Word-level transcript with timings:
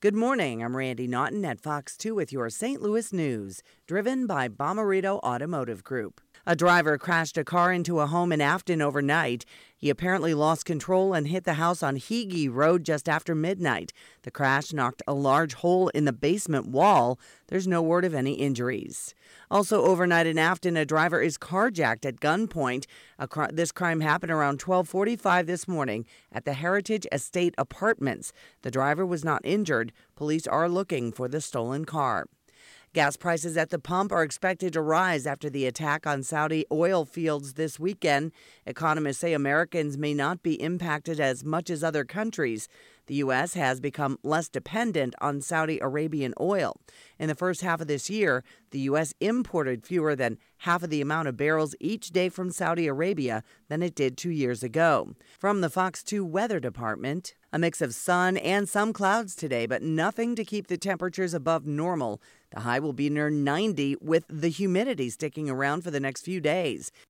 Good 0.00 0.14
morning. 0.14 0.62
I'm 0.62 0.76
Randi 0.76 1.08
Naughton 1.08 1.44
at 1.44 1.60
Fox 1.60 1.96
2 1.96 2.14
with 2.14 2.32
your 2.32 2.48
St. 2.50 2.80
Louis 2.80 3.12
news, 3.12 3.64
driven 3.88 4.28
by 4.28 4.46
Bommarito 4.48 5.18
Automotive 5.24 5.82
Group. 5.82 6.20
A 6.50 6.56
driver 6.56 6.96
crashed 6.96 7.36
a 7.36 7.44
car 7.44 7.74
into 7.74 8.00
a 8.00 8.06
home 8.06 8.32
in 8.32 8.40
Affton 8.40 8.80
overnight. 8.80 9.44
He 9.76 9.90
apparently 9.90 10.32
lost 10.32 10.64
control 10.64 11.12
and 11.12 11.28
hit 11.28 11.44
the 11.44 11.52
house 11.52 11.82
on 11.82 11.96
Heege 11.96 12.48
Road 12.50 12.84
just 12.84 13.06
after 13.06 13.34
midnight. 13.34 13.92
The 14.22 14.30
crash 14.30 14.72
knocked 14.72 15.02
a 15.06 15.12
large 15.12 15.52
hole 15.52 15.88
in 15.88 16.06
the 16.06 16.12
basement 16.14 16.66
wall. 16.66 17.20
There's 17.48 17.68
no 17.68 17.82
word 17.82 18.06
of 18.06 18.14
any 18.14 18.32
injuries. 18.32 19.14
Also, 19.50 19.82
overnight 19.82 20.26
in 20.26 20.38
Affton, 20.38 20.80
a 20.80 20.86
driver 20.86 21.20
is 21.20 21.36
carjacked 21.36 22.06
at 22.06 22.18
gunpoint. 22.18 22.86
Cr- 23.28 23.52
this 23.52 23.70
crime 23.70 24.00
happened 24.00 24.32
around 24.32 24.58
12:45 24.58 25.44
this 25.44 25.68
morning 25.68 26.06
at 26.32 26.46
the 26.46 26.54
Heritage 26.54 27.06
Estate 27.12 27.54
Apartments. 27.58 28.32
The 28.62 28.70
driver 28.70 29.04
was 29.04 29.22
not 29.22 29.42
injured. 29.44 29.92
Police 30.16 30.46
are 30.46 30.70
looking 30.70 31.12
for 31.12 31.28
the 31.28 31.42
stolen 31.42 31.84
car. 31.84 32.24
Gas 32.94 33.18
prices 33.18 33.58
at 33.58 33.68
the 33.68 33.78
pump 33.78 34.12
are 34.12 34.22
expected 34.22 34.72
to 34.72 34.80
rise 34.80 35.26
after 35.26 35.50
the 35.50 35.66
attack 35.66 36.06
on 36.06 36.22
Saudi 36.22 36.64
oil 36.72 37.04
fields 37.04 37.52
this 37.52 37.78
weekend. 37.78 38.32
Economists 38.64 39.18
say 39.18 39.34
Americans 39.34 39.98
may 39.98 40.14
not 40.14 40.42
be 40.42 40.54
impacted 40.54 41.20
as 41.20 41.44
much 41.44 41.68
as 41.68 41.84
other 41.84 42.04
countries. 42.04 42.66
The 43.06 43.16
U.S. 43.16 43.52
has 43.54 43.78
become 43.78 44.18
less 44.22 44.48
dependent 44.48 45.14
on 45.20 45.42
Saudi 45.42 45.78
Arabian 45.80 46.32
oil. 46.40 46.76
In 47.18 47.28
the 47.28 47.34
first 47.34 47.60
half 47.60 47.82
of 47.82 47.88
this 47.88 48.08
year, 48.08 48.42
the 48.70 48.80
U.S. 48.80 49.12
imported 49.20 49.84
fewer 49.84 50.16
than 50.16 50.38
half 50.58 50.82
of 50.82 50.88
the 50.88 51.02
amount 51.02 51.28
of 51.28 51.36
barrels 51.36 51.74
each 51.80 52.10
day 52.10 52.30
from 52.30 52.50
Saudi 52.50 52.86
Arabia 52.86 53.42
than 53.68 53.82
it 53.82 53.94
did 53.94 54.16
two 54.16 54.30
years 54.30 54.62
ago. 54.62 55.14
From 55.38 55.60
the 55.60 55.70
Fox 55.70 56.02
2 56.02 56.24
Weather 56.24 56.58
Department, 56.58 57.34
a 57.52 57.58
mix 57.58 57.80
of 57.80 57.94
sun 57.94 58.36
and 58.36 58.68
some 58.68 58.92
clouds 58.92 59.34
today, 59.34 59.66
but 59.66 59.82
nothing 59.82 60.34
to 60.34 60.44
keep 60.44 60.66
the 60.66 60.76
temperatures 60.76 61.32
above 61.32 61.66
normal. 61.66 62.20
The 62.50 62.60
high 62.60 62.78
will 62.78 62.92
be 62.92 63.08
near 63.08 63.30
90 63.30 63.96
with 64.00 64.24
the 64.28 64.48
humidity 64.48 65.08
sticking 65.10 65.48
around 65.48 65.82
for 65.82 65.90
the 65.90 66.00
next 66.00 66.22
few 66.22 66.40
days. 66.40 66.92